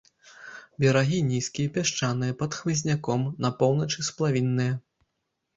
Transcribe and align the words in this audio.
Берагі 0.83 1.19
нізкія, 1.31 1.71
пясчаныя, 1.75 2.37
пад 2.39 2.57
хмызняком, 2.61 3.29
на 3.47 3.53
поўначы 3.61 3.99
сплавінныя. 4.09 4.73